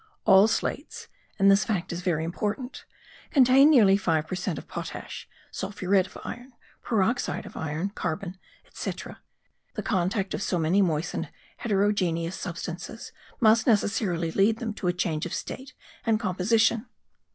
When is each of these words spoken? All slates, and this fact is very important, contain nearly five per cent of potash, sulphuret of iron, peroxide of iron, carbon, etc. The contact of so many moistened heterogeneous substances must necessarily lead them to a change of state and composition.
All 0.25 0.47
slates, 0.47 1.09
and 1.37 1.51
this 1.51 1.63
fact 1.63 1.93
is 1.93 2.01
very 2.01 2.23
important, 2.23 2.85
contain 3.29 3.69
nearly 3.69 3.97
five 3.97 4.25
per 4.25 4.33
cent 4.33 4.57
of 4.57 4.67
potash, 4.67 5.29
sulphuret 5.51 6.07
of 6.07 6.17
iron, 6.23 6.53
peroxide 6.81 7.45
of 7.45 7.55
iron, 7.55 7.91
carbon, 7.91 8.39
etc. 8.65 9.21
The 9.75 9.83
contact 9.83 10.33
of 10.33 10.41
so 10.41 10.57
many 10.57 10.81
moistened 10.81 11.29
heterogeneous 11.57 12.35
substances 12.35 13.11
must 13.39 13.67
necessarily 13.67 14.31
lead 14.31 14.57
them 14.57 14.73
to 14.73 14.87
a 14.87 14.93
change 14.93 15.27
of 15.27 15.35
state 15.35 15.73
and 16.03 16.19
composition. 16.19 16.87